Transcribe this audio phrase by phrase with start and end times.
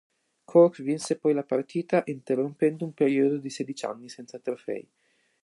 [0.45, 4.89] Cork vinse poi la partita, interrompendo un periodo di sedici anni senza trofei.